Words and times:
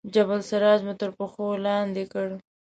جبل 0.13 0.39
السراج 0.43 0.79
مو 0.85 0.93
تر 1.01 1.09
پښو 1.17 1.47
لاندې 1.65 2.03
کړ. 2.13 2.27